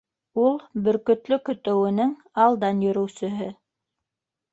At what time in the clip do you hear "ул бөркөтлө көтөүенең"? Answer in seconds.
0.43-2.13